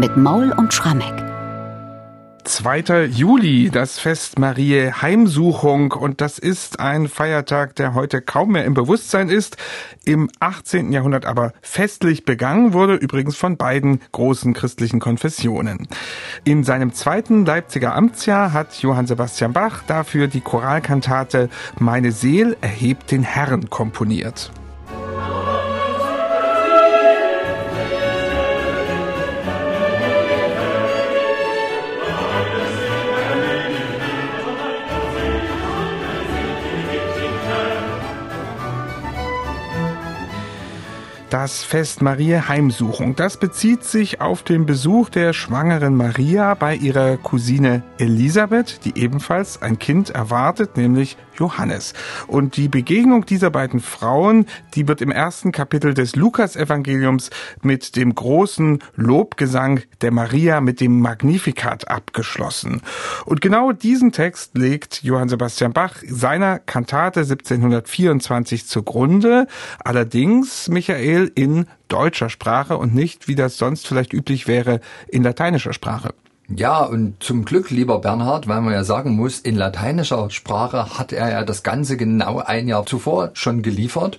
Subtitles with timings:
[0.00, 1.12] mit Maul und Schrammeck.
[2.44, 3.04] 2.
[3.04, 8.72] Juli, das Fest Marie Heimsuchung und das ist ein Feiertag, der heute kaum mehr im
[8.72, 9.58] Bewusstsein ist,
[10.06, 10.90] im 18.
[10.90, 15.86] Jahrhundert aber festlich begangen wurde, übrigens von beiden großen christlichen Konfessionen.
[16.44, 23.10] In seinem zweiten Leipziger Amtsjahr hat Johann Sebastian Bach dafür die Choralkantate Meine Seel erhebt
[23.10, 24.50] den Herrn komponiert.
[41.30, 47.18] Das Fest Maria Heimsuchung, das bezieht sich auf den Besuch der schwangeren Maria bei ihrer
[47.18, 51.94] Cousine Elisabeth, die ebenfalls ein Kind erwartet, nämlich Johannes.
[52.26, 57.30] Und die Begegnung dieser beiden Frauen, die wird im ersten Kapitel des Lukas-Evangeliums
[57.62, 62.82] mit dem großen Lobgesang der Maria mit dem Magnificat abgeschlossen.
[63.24, 69.46] Und genau diesen Text legt Johann Sebastian Bach seiner Kantate 1724 zugrunde.
[69.82, 75.72] Allerdings, Michael, in deutscher Sprache und nicht, wie das sonst vielleicht üblich wäre, in lateinischer
[75.72, 76.14] Sprache.
[76.56, 81.12] Ja, und zum Glück, lieber Bernhard, weil man ja sagen muss, in lateinischer Sprache hat
[81.12, 84.18] er ja das Ganze genau ein Jahr zuvor schon geliefert.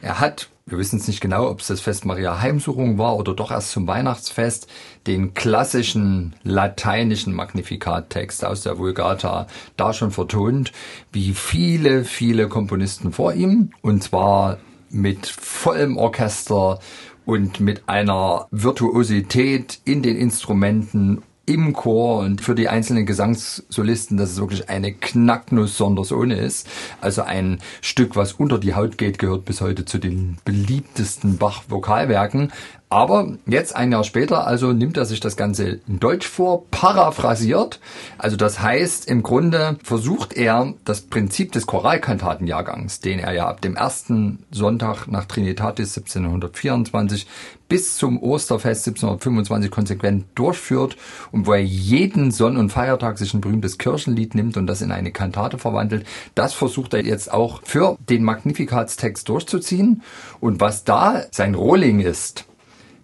[0.00, 3.34] Er hat, wir wissen es nicht genau, ob es das Fest Maria Heimsuchung war oder
[3.34, 4.68] doch erst zum Weihnachtsfest,
[5.08, 10.70] den klassischen lateinischen Magnificat-Text aus der Vulgata da schon vertont,
[11.10, 13.72] wie viele, viele Komponisten vor ihm.
[13.82, 14.58] Und zwar
[14.94, 16.78] mit vollem Orchester
[17.26, 24.30] und mit einer Virtuosität in den Instrumenten im Chor und für die einzelnen Gesangssolisten, dass
[24.30, 26.66] es wirklich eine Knacknuss sondersohne ist.
[27.00, 32.50] Also ein Stück, was unter die Haut geht, gehört bis heute zu den beliebtesten Bach-Vokalwerken.
[32.90, 37.80] Aber jetzt ein Jahr später, also nimmt er sich das Ganze in Deutsch vor, paraphrasiert.
[38.18, 43.62] Also das heißt, im Grunde versucht er das Prinzip des Choralkantatenjahrgangs, den er ja ab
[43.62, 47.26] dem ersten Sonntag nach Trinitatis 1724
[47.68, 50.96] bis zum Osterfest 1725 konsequent durchführt
[51.32, 54.92] und wo er jeden Sonn- und Feiertag sich ein berühmtes Kirchenlied nimmt und das in
[54.92, 56.06] eine Kantate verwandelt.
[56.34, 60.02] Das versucht er jetzt auch für den Magnifikatstext durchzuziehen.
[60.38, 62.44] Und was da sein Rohling ist,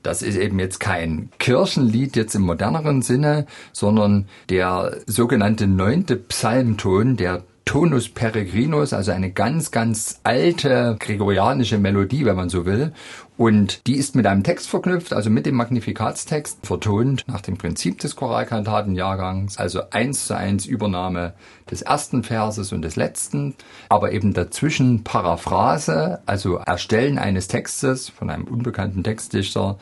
[0.02, 7.16] das ist eben jetzt kein Kirchenlied jetzt im moderneren Sinne, sondern der sogenannte neunte Psalmton,
[7.16, 12.92] der Tonus Peregrinus, also eine ganz, ganz alte gregorianische Melodie, wenn man so will.
[13.36, 17.98] Und die ist mit einem Text verknüpft, also mit dem Magnifikatstext, vertont nach dem Prinzip
[17.98, 21.34] des Choralkantatenjahrgangs, also eins zu eins Übernahme
[21.70, 23.54] des ersten Verses und des letzten,
[23.88, 29.78] aber eben dazwischen Paraphrase, also Erstellen eines Textes von einem unbekannten Textdichter,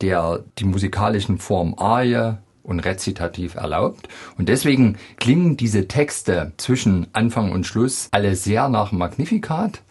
[0.00, 4.08] der die musikalischen Formen Arie, und rezitativ erlaubt.
[4.36, 9.82] Und deswegen klingen diese Texte zwischen Anfang und Schluss alle sehr nach Magnificat,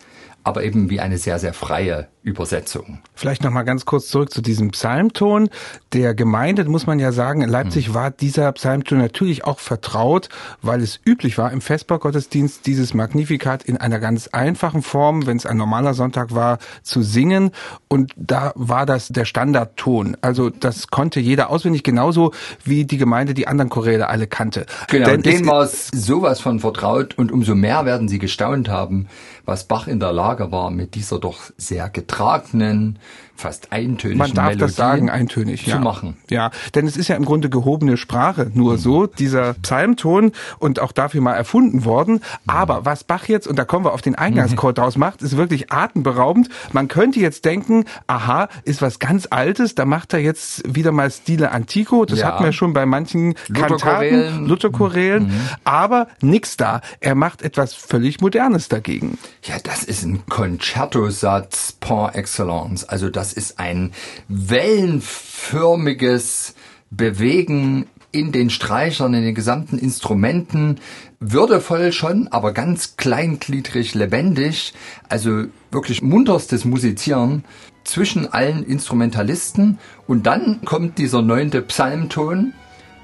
[0.44, 3.00] aber eben wie eine sehr, sehr freie Übersetzung.
[3.16, 5.50] Vielleicht noch mal ganz kurz zurück zu diesem Psalmton
[5.92, 6.64] der Gemeinde.
[6.66, 7.94] Muss man ja sagen, in Leipzig hm.
[7.94, 10.30] war dieser Psalmton natürlich auch vertraut,
[10.62, 15.46] weil es üblich war im Festbaugottesdienst dieses Magnificat in einer ganz einfachen Form, wenn es
[15.46, 17.52] ein normaler Sonntag war, zu singen.
[17.90, 20.16] Und da war das der Standardton.
[20.22, 22.32] Also das konnte jeder auswendig, genauso
[22.64, 24.66] wie die Gemeinde die anderen Choräle alle kannte.
[24.88, 29.08] Genau, Denn denen war es sowas von vertraut und umso mehr werden sie gestaunt haben,
[29.46, 33.00] was Bach in der Lage war, mit dieser doch sehr getragenen,
[33.44, 35.80] fast eintönigen Man darf Melodien das sagen, eintönig, zu ja.
[35.80, 36.16] machen.
[36.30, 38.78] Ja, denn es ist ja im Grunde gehobene Sprache, nur mhm.
[38.78, 42.22] so, dieser Psalmton und auch dafür mal erfunden worden.
[42.48, 45.74] Aber was Bach jetzt, und da kommen wir auf den Eingangschord draus macht, ist wirklich
[45.74, 46.48] atemberaubend.
[46.72, 51.12] Man könnte jetzt denken, aha, ist was ganz Altes, da macht er jetzt wieder mal
[51.12, 52.28] Stile Antico, das Ja.
[52.28, 53.36] hatten wir schon bei manchen.
[53.54, 55.34] Kantaten, Lutherchorälen,
[55.66, 56.80] aber nix da.
[57.02, 59.18] Er macht etwas völlig Modernes dagegen.
[59.44, 62.86] Ja, das ist ein Concertosatz par excellence.
[62.86, 63.92] Also das ist ein
[64.28, 66.56] wellenförmiges
[66.90, 70.80] Bewegen in den Streichern, in den gesamten Instrumenten.
[71.20, 74.74] Würdevoll schon, aber ganz kleingliedrig, lebendig.
[75.10, 77.44] Also wirklich munterstes Musizieren
[77.84, 79.80] zwischen allen Instrumentalisten.
[80.08, 82.54] Und dann kommt dieser neunte Psalmton,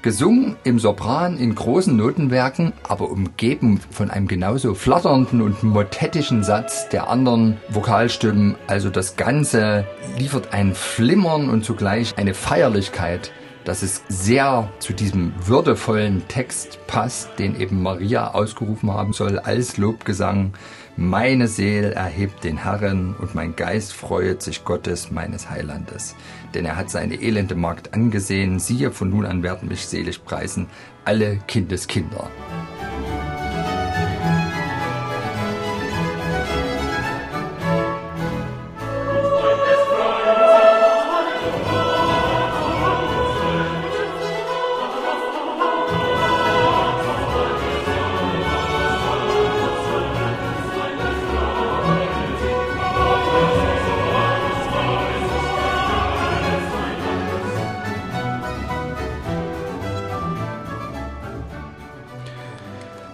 [0.02, 6.88] gesungen im Sopran in großen Notenwerken, aber umgeben von einem genauso flatternden und motettischen Satz
[6.88, 8.56] der anderen Vokalstimmen.
[8.66, 9.86] Also das Ganze
[10.18, 13.32] liefert ein Flimmern und zugleich eine Feierlichkeit,
[13.64, 19.76] dass es sehr zu diesem würdevollen Text passt, den eben Maria ausgerufen haben soll als
[19.76, 20.54] Lobgesang.
[20.96, 26.14] Meine Seel erhebt den Herrn und mein Geist freuet sich Gottes meines Heilandes.
[26.54, 28.58] Denn er hat seine elende Magd angesehen.
[28.58, 30.66] Siehe, von nun an werden mich selig preisen
[31.04, 32.28] alle Kindeskinder.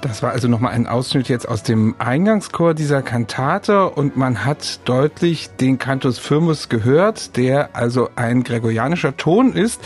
[0.06, 4.80] Das war also nochmal ein Ausschnitt jetzt aus dem Eingangschor dieser Kantate und man hat
[4.84, 9.80] deutlich den Cantus Firmus gehört, der also ein gregorianischer Ton ist,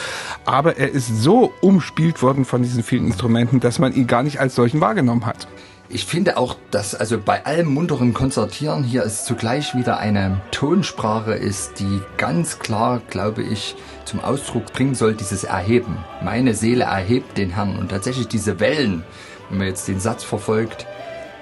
[0.45, 4.41] aber er ist so umspielt worden von diesen vielen Instrumenten, dass man ihn gar nicht
[4.41, 5.49] als solchen wahrgenommen hat.
[5.89, 11.33] Ich finde auch, dass also bei allem munteren Konzertieren hier es zugleich wieder eine Tonsprache
[11.33, 13.75] ist, die ganz klar, glaube ich,
[14.05, 15.97] zum Ausdruck bringen soll, dieses Erheben.
[16.23, 19.03] Meine Seele erhebt den Herrn und tatsächlich diese Wellen,
[19.50, 20.87] wenn man jetzt den Satz verfolgt,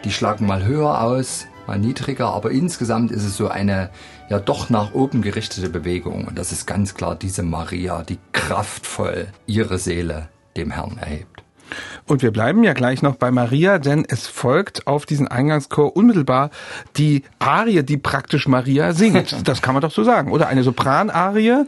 [0.05, 3.90] die schlagen mal höher aus, mal niedriger, aber insgesamt ist es so eine
[4.31, 9.28] ja doch nach oben gerichtete Bewegung und das ist ganz klar diese Maria, die kraftvoll
[9.46, 11.44] ihre Seele dem Herrn erhebt.
[12.08, 16.50] Und wir bleiben ja gleich noch bei Maria, denn es folgt auf diesen Eingangschor unmittelbar
[16.96, 19.37] die Arie, die praktisch Maria singt.
[19.44, 20.49] Das kann man doch so sagen, oder?
[20.49, 21.64] Eine Sopranarie.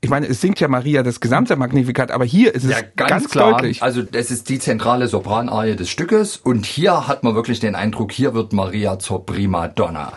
[0.00, 3.10] Ich meine, es singt ja Maria das gesamte Magnificat, aber hier ist es ja, ganz,
[3.10, 3.82] ganz klar, deutlich.
[3.82, 8.12] Also das ist die zentrale Sopranarie des Stückes und hier hat man wirklich den Eindruck,
[8.12, 10.12] hier wird Maria zur Prima Donna.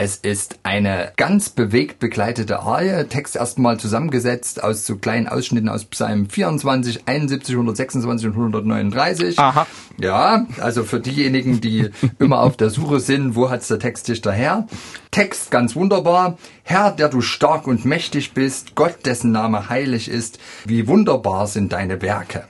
[0.00, 5.86] Es ist eine ganz bewegt begleitete Arie, Text erstmal zusammengesetzt aus so kleinen Ausschnitten aus
[5.86, 9.07] Psalm 24, 71, 126 und 139.
[9.38, 9.66] Aha.
[10.00, 14.66] Ja, also für diejenigen, die immer auf der Suche sind, wo hat's der Textdichter her?
[15.10, 16.38] Text ganz wunderbar.
[16.62, 21.72] Herr, der du stark und mächtig bist, Gott, dessen Name heilig ist, wie wunderbar sind
[21.72, 22.44] deine Werke.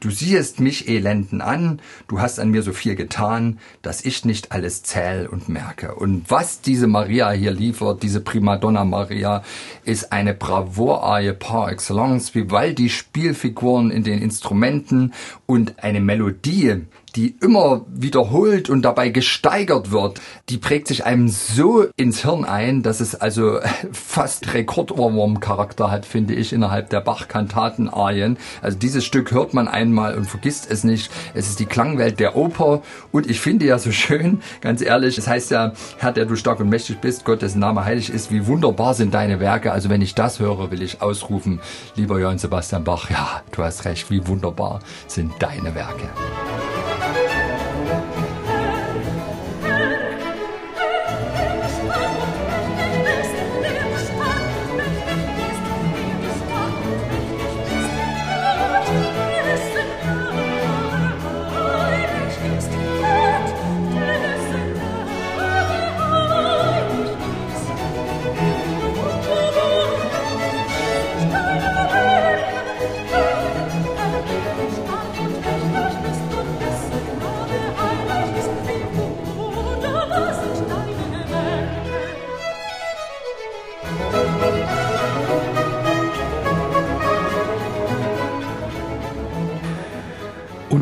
[0.00, 4.52] Du siehest mich Elenden an, du hast an mir so viel getan, dass ich nicht
[4.52, 5.96] alles zähl und merke.
[5.96, 9.42] Und was diese Maria hier liefert, diese Primadonna Maria,
[9.84, 15.12] ist eine Bravour-Arie par excellence, wie weil die Spielfiguren in den Instrumenten
[15.46, 16.82] und eine Melodie,
[17.12, 22.82] die immer wiederholt und dabei gesteigert wird, die prägt sich einem so ins Hirn ein,
[22.82, 23.58] dass es also
[23.92, 28.38] fast Rekordohrwurm-Charakter hat, finde ich, innerhalb der Bach-Kantaten-Arien.
[28.62, 31.10] Also dieses Stück hört man einmal und vergisst es nicht.
[31.34, 32.82] Es ist die Klangwelt der Oper
[33.12, 36.60] und ich finde ja so schön, ganz ehrlich, es heißt ja, Herr, der du stark
[36.60, 39.72] und mächtig bist, Gott, dessen Name heilig ist, wie wunderbar sind deine Werke.
[39.72, 41.60] Also wenn ich das höre, will ich ausrufen,
[41.94, 46.08] lieber Johann Sebastian Bach, ja, du hast recht, wie wunderbar sind deine Werke.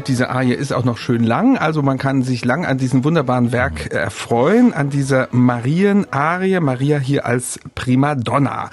[0.07, 3.53] Diese Arie ist auch noch schön lang, also man kann sich lang an diesem wunderbaren
[3.53, 8.71] Werk äh, erfreuen, an dieser Marien-Arie, Maria hier als Primadonna.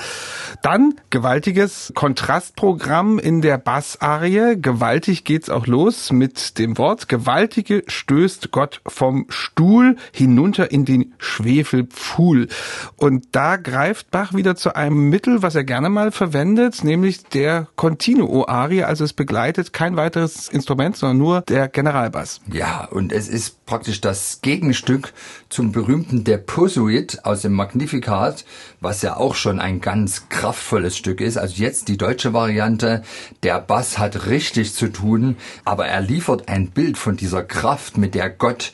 [0.63, 4.55] Dann gewaltiges Kontrastprogramm in der Bassarie.
[4.55, 11.15] Gewaltig geht's auch los mit dem Wort Gewaltige stößt Gott vom Stuhl hinunter in den
[11.17, 12.48] Schwefelpfuhl.
[12.96, 17.67] Und da greift Bach wieder zu einem Mittel, was er gerne mal verwendet, nämlich der
[17.75, 18.84] Continuo-Arie.
[18.84, 22.39] Also es begleitet kein weiteres Instrument, sondern nur der Generalbass.
[22.50, 25.12] Ja, und es ist praktisch das Gegenstück
[25.50, 28.46] zum berühmten Deposuit aus dem Magnificat,
[28.79, 31.38] was ja auch schon ein ganz krass kraftvolles Stück ist.
[31.38, 33.01] Also jetzt die deutsche Variante.
[33.41, 38.13] Der Bass hat richtig zu tun, aber er liefert ein Bild von dieser Kraft, mit
[38.13, 38.72] der Gott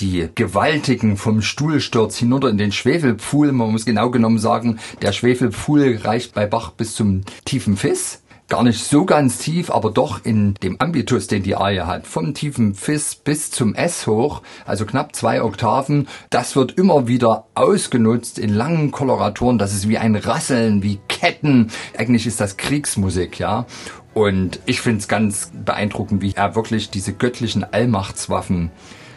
[0.00, 3.52] die Gewaltigen vom Stuhlsturz hinunter in den Schwefelpfuhl.
[3.52, 8.21] Man muss genau genommen sagen, der Schwefelpfuhl reicht bei Bach bis zum tiefen Fiss
[8.52, 12.34] gar nicht so ganz tief, aber doch in dem Ambitus, den die Arie hat, vom
[12.34, 18.38] tiefen Fis bis zum S hoch, also knapp zwei Oktaven, das wird immer wieder ausgenutzt
[18.38, 23.64] in langen Koloraturen, das ist wie ein Rasseln, wie Ketten, eigentlich ist das Kriegsmusik, ja.
[24.12, 28.70] Und ich finde es ganz beeindruckend, wie er wirklich diese göttlichen Allmachtswaffen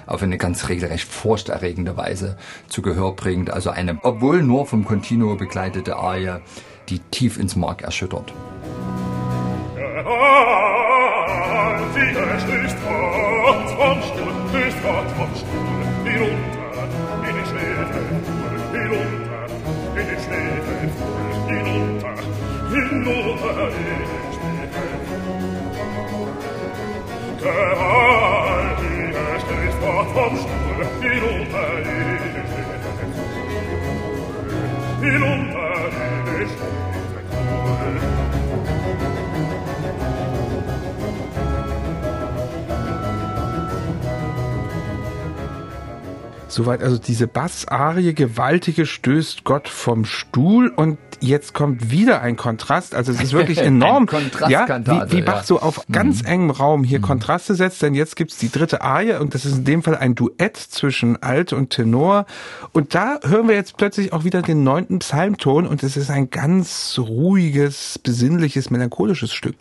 [0.08, 2.38] auf eine ganz regelrecht furchterregende Weise
[2.70, 3.50] zu Gehör bringt.
[3.50, 6.38] Also eine, obwohl nur vom Continuo begleitete Arie,
[6.88, 8.32] die tief ins Mark erschüttert.
[10.06, 14.36] ah, die Welt ist fort vom Stuhl,
[14.68, 16.88] ist fort vom Stuhl, hinunter,
[17.28, 18.26] in den Schneefeld,
[18.72, 19.46] hinunter,
[19.96, 20.94] in den Schneefeld,
[21.48, 22.16] hinunter,
[22.70, 25.04] hinunter, in den Schneefeld.
[27.40, 31.86] Gewalt, die Welt ist fort vom Stuhl, hinunter, in
[32.34, 32.84] den Schneefeld,
[35.02, 36.86] hinunter, in den Schneefeld,
[39.98, 40.35] Thank you.
[46.56, 52.96] Soweit also diese Bassarie gewaltige stößt Gott vom Stuhl und jetzt kommt wieder ein Kontrast.
[52.96, 54.08] Also es ist wirklich enorm.
[54.48, 55.44] ja, wie, wie Bach ja.
[55.44, 56.30] so auf ganz mhm.
[56.30, 57.04] engem Raum hier mhm.
[57.04, 60.16] Kontraste setzt, denn jetzt gibt's die dritte Arie und das ist in dem Fall ein
[60.16, 62.26] Duett zwischen Alt und Tenor.
[62.72, 66.30] Und da hören wir jetzt plötzlich auch wieder den neunten Psalmton und es ist ein
[66.30, 69.58] ganz ruhiges, besinnliches, melancholisches Stück.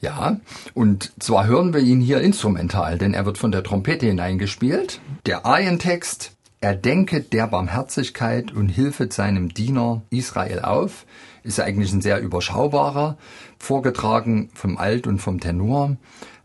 [0.00, 0.36] Ja,
[0.74, 5.00] und zwar hören wir ihn hier instrumental, denn er wird von der Trompete hineingespielt.
[5.24, 6.35] Der Arientext
[6.66, 11.06] er denket der Barmherzigkeit und hilfet seinem Diener Israel auf,
[11.44, 13.18] ist eigentlich ein sehr überschaubarer,
[13.56, 15.96] vorgetragen vom Alt und vom Tenor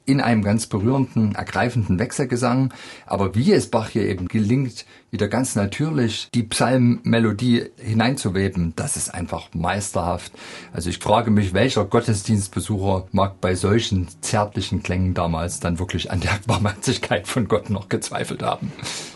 [0.06, 2.74] in einem ganz berührenden, ergreifenden Wechselgesang.
[3.06, 9.14] Aber wie es Bach hier eben gelingt, wieder ganz natürlich die Psalmmelodie hineinzuweben, das ist
[9.14, 10.32] einfach meisterhaft.
[10.74, 16.22] Also ich frage mich, welcher Gottesdienstbesucher mag bei solchen zärtlichen Klängen damals dann wirklich an
[16.22, 18.72] der Barmherzigkeit von Gott noch gezweifelt haben.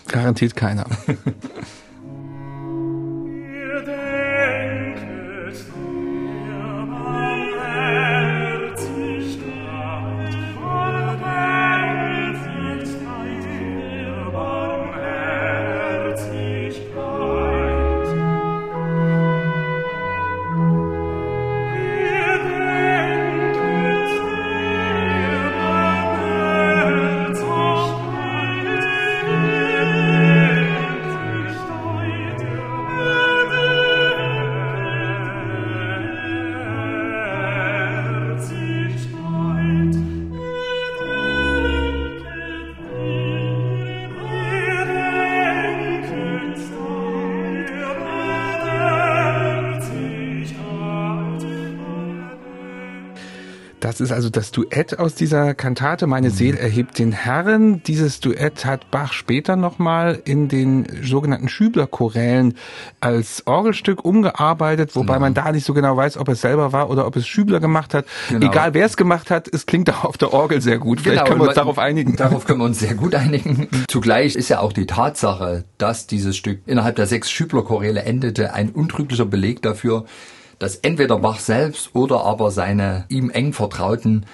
[0.08, 0.86] Garantiert keiner.
[53.96, 56.06] Das ist also das Duett aus dieser Kantate.
[56.06, 56.34] Meine mhm.
[56.34, 57.82] Seele erhebt den Herren.
[57.84, 62.56] Dieses Duett hat Bach später nochmal in den sogenannten Schübler-Chorälen
[63.00, 65.20] als Orgelstück umgearbeitet, wobei genau.
[65.22, 67.94] man da nicht so genau weiß, ob es selber war oder ob es Schübler gemacht
[67.94, 68.06] hat.
[68.28, 68.46] Genau.
[68.46, 71.00] Egal wer es gemacht hat, es klingt auch auf der Orgel sehr gut.
[71.00, 71.30] Vielleicht genau.
[71.30, 72.18] können wir uns darauf einigen.
[72.18, 73.70] Darauf können wir uns sehr gut einigen.
[73.88, 78.72] Zugleich ist ja auch die Tatsache, dass dieses Stück innerhalb der sechs Schübler-Choräle endete, ein
[78.72, 80.04] untrüglicher Beleg dafür,
[80.60, 84.26] dass entweder Bach selbst oder aber seine ihm eng Vertrauten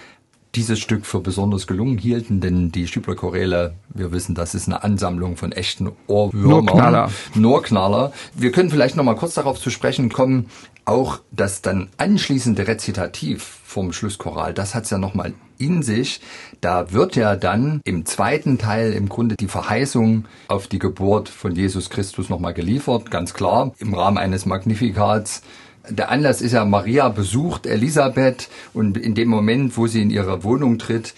[0.56, 5.38] dieses Stück für besonders gelungen hielten, denn die Schübler-Choräle, wir wissen, das ist eine Ansammlung
[5.38, 6.66] von echten Ohrwürmern.
[6.66, 7.12] Nur Knaller.
[7.36, 8.12] Nur Knaller.
[8.36, 10.48] Wir können vielleicht noch mal kurz darauf zu sprechen kommen,
[10.84, 16.20] auch das dann anschließende Rezitativ vom Schlusschoral, das hat's ja noch mal in sich.
[16.60, 21.56] Da wird ja dann im zweiten Teil im Grunde die Verheißung auf die Geburt von
[21.56, 25.44] Jesus Christus noch mal geliefert, ganz klar, im Rahmen eines Magnifikats
[25.90, 30.44] der Anlass ist ja, Maria besucht Elisabeth und in dem Moment, wo sie in ihre
[30.44, 31.14] Wohnung tritt,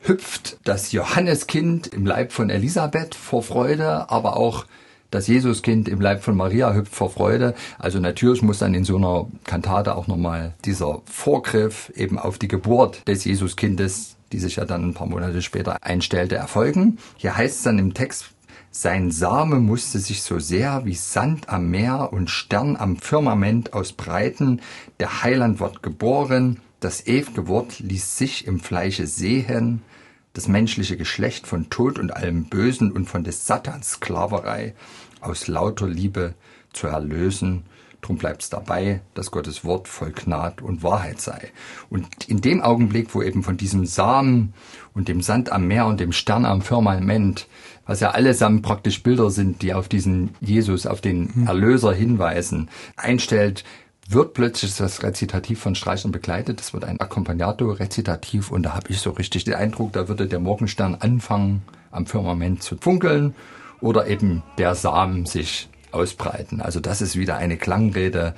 [0.00, 4.66] hüpft das Johanneskind im Leib von Elisabeth vor Freude, aber auch
[5.10, 7.54] das Jesuskind im Leib von Maria hüpft vor Freude.
[7.78, 12.48] Also natürlich muss dann in so einer Kantate auch nochmal dieser Vorgriff eben auf die
[12.48, 16.98] Geburt des Jesuskindes, die sich ja dann ein paar Monate später einstellte, erfolgen.
[17.16, 18.34] Hier heißt es dann im Text
[18.76, 24.60] sein Same musste sich so sehr wie Sand am Meer und Stern am Firmament ausbreiten.
[24.98, 26.58] Der Heiland wird geboren.
[26.80, 29.82] Das ew'ge Wort ließ sich im Fleische sehen.
[30.32, 34.74] Das menschliche Geschlecht von Tod und allem Bösen und von des Satans Sklaverei
[35.20, 36.34] aus lauter Liebe
[36.72, 37.66] zu erlösen.
[38.04, 41.52] Drum bleibt's dabei, dass Gottes Wort voll Gnad und Wahrheit sei.
[41.88, 44.52] Und in dem Augenblick, wo eben von diesem Samen
[44.92, 47.48] und dem Sand am Meer und dem Stern am Firmament
[47.86, 51.46] was ja allesamt praktisch Bilder sind, die auf diesen Jesus, auf den hm.
[51.46, 53.64] Erlöser hinweisen, einstellt,
[54.08, 56.60] wird plötzlich das Rezitativ von Streichern begleitet.
[56.60, 60.40] Das wird ein Accompagnato-Rezitativ und da habe ich so richtig den Eindruck, da würde der
[60.40, 63.34] Morgenstern anfangen, am Firmament zu funkeln
[63.80, 66.60] oder eben der Samen sich ausbreiten.
[66.60, 68.34] Also das ist wieder eine Klangrede,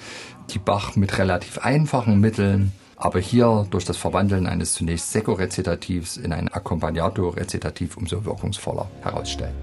[0.51, 6.33] die Bach mit relativ einfachen Mitteln, aber hier durch das Verwandeln eines zunächst Sekko-Rezitativs in
[6.33, 9.55] ein Accompagnato-Rezitativ umso wirkungsvoller herausstellt.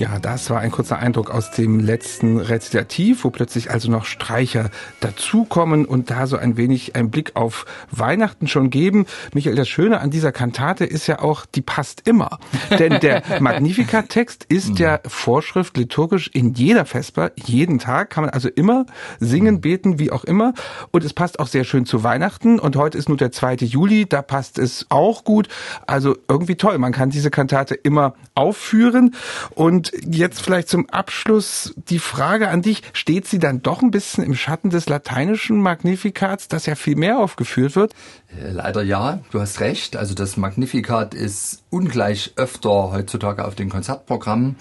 [0.00, 4.70] Ja, das war ein kurzer Eindruck aus dem letzten Rezitativ, wo plötzlich also noch Streicher
[5.00, 9.04] dazukommen und da so ein wenig einen Blick auf Weihnachten schon geben.
[9.34, 12.38] Michael, das Schöne an dieser Kantate ist ja auch, die passt immer.
[12.78, 18.48] Denn der Magnificat-Text ist ja Vorschrift liturgisch in jeder Vesper, jeden Tag kann man also
[18.48, 18.86] immer
[19.18, 20.54] singen, beten, wie auch immer.
[20.92, 22.58] Und es passt auch sehr schön zu Weihnachten.
[22.58, 23.56] Und heute ist nur der 2.
[23.56, 25.48] Juli, da passt es auch gut.
[25.86, 26.78] Also irgendwie toll.
[26.78, 29.14] Man kann diese Kantate immer aufführen.
[29.54, 32.82] Und jetzt vielleicht zum Abschluss die Frage an dich.
[32.92, 37.18] Steht sie dann doch ein bisschen im Schatten des lateinischen Magnifikats, das ja viel mehr
[37.18, 37.94] aufgeführt wird?
[38.40, 39.96] Äh, Leider ja, du hast recht.
[39.96, 44.56] Also das Magnificat ist ungleich öfter heutzutage auf den Konzertprogrammen.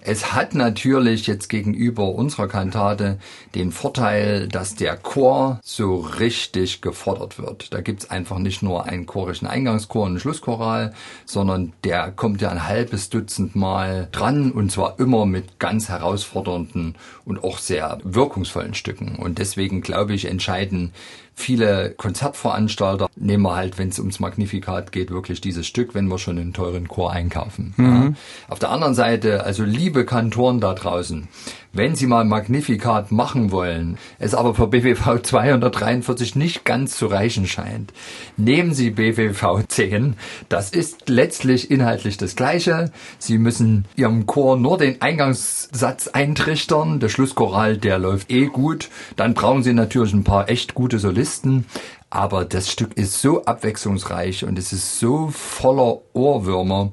[0.00, 3.18] Es hat natürlich jetzt gegenüber unserer Kantate
[3.54, 7.72] den Vorteil, dass der Chor so richtig gefordert wird.
[7.72, 10.94] Da gibt's einfach nicht nur einen chorischen Eingangschor und einen Schlusschoral,
[11.26, 16.96] sondern der kommt ja ein halbes Dutzend Mal dran und zwar immer mit ganz herausfordernden
[17.24, 19.16] und auch sehr wirkungsvollen Stücken.
[19.16, 20.92] Und deswegen glaube ich, entscheiden
[21.34, 26.18] viele Konzertveranstalter nehmen wir halt, wenn es ums Magnifikat geht, wirklich dieses Stück, wenn wir
[26.18, 27.74] schon einen teuren Chor einkaufen.
[27.76, 28.12] Ja.
[28.48, 31.28] Auf der anderen Seite, also liebe Kantoren da draußen,
[31.74, 37.46] wenn Sie mal Magnifikat machen wollen, es aber für BWV 243 nicht ganz zu reichen
[37.46, 37.92] scheint,
[38.36, 40.14] nehmen Sie BWV 10.
[40.48, 42.92] Das ist letztlich inhaltlich das Gleiche.
[43.18, 47.00] Sie müssen Ihrem Chor nur den Eingangssatz eintrichtern.
[47.00, 48.88] Der Schlusschoral, der läuft eh gut.
[49.16, 51.66] Dann brauchen Sie natürlich ein paar echt gute Solisten.
[52.08, 56.92] Aber das Stück ist so abwechslungsreich und es ist so voller Ohrwürmer.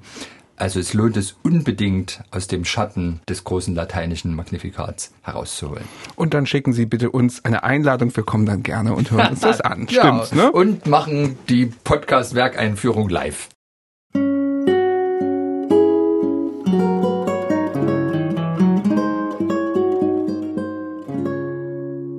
[0.61, 5.85] Also es lohnt es unbedingt, aus dem Schatten des großen lateinischen Magnifikats herauszuholen.
[6.15, 8.15] Und dann schicken Sie bitte uns eine Einladung.
[8.15, 9.87] Wir kommen dann gerne und hören uns das an.
[9.89, 10.51] Ja, Stimmt's, ne?
[10.51, 13.49] Und machen die Podcast-Werkeinführung live.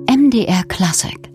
[0.09, 1.32] MDR Classic